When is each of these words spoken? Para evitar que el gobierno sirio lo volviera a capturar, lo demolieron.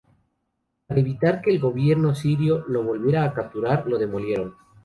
Para 0.87 0.99
evitar 0.99 1.43
que 1.43 1.51
el 1.51 1.59
gobierno 1.59 2.15
sirio 2.15 2.65
lo 2.67 2.81
volviera 2.83 3.23
a 3.23 3.35
capturar, 3.35 3.85
lo 3.85 3.99
demolieron. 3.99 4.55